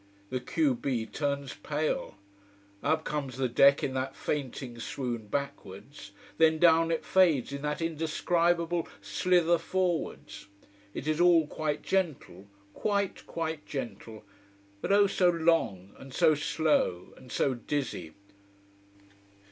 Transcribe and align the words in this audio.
The 0.31 0.39
q 0.39 0.73
b 0.73 1.05
turns 1.05 1.53
pale. 1.53 2.17
Up 2.81 3.03
comes 3.03 3.37
the 3.37 3.47
deck 3.47 3.83
in 3.83 3.93
that 3.93 4.15
fainting 4.15 4.79
swoon 4.79 5.27
backwards 5.27 6.09
then 6.39 6.57
down 6.57 6.89
it 6.89 7.05
fades 7.05 7.53
in 7.53 7.61
that 7.61 7.83
indescribable 7.83 8.87
slither 8.99 9.59
forwards. 9.59 10.47
It 10.95 11.07
is 11.07 11.21
all 11.21 11.45
quite 11.45 11.83
gentle 11.83 12.47
quite, 12.73 13.27
quite 13.27 13.63
gentle. 13.67 14.23
But 14.81 14.91
oh, 14.91 15.05
so 15.05 15.29
long, 15.29 15.93
and 15.99 16.11
so 16.11 16.33
slow, 16.33 17.13
and 17.15 17.31
so 17.31 17.53
dizzy. 17.53 18.13